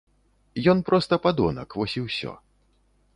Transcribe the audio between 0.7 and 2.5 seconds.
Ён проста падонак, вось і ўсё.